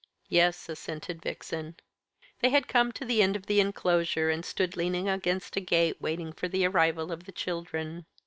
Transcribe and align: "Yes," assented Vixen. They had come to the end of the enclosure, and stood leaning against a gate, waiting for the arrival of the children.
"Yes," 0.29 0.67
assented 0.67 1.21
Vixen. 1.21 1.75
They 2.39 2.49
had 2.49 2.67
come 2.67 2.91
to 2.93 3.05
the 3.05 3.21
end 3.21 3.35
of 3.35 3.45
the 3.45 3.59
enclosure, 3.59 4.31
and 4.31 4.43
stood 4.43 4.75
leaning 4.75 5.07
against 5.07 5.55
a 5.57 5.61
gate, 5.61 6.01
waiting 6.01 6.33
for 6.33 6.47
the 6.47 6.65
arrival 6.65 7.11
of 7.11 7.25
the 7.25 7.31
children. 7.31 8.07